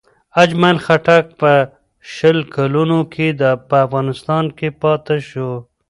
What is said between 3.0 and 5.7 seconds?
کې په افغانستان کې پاتې شو.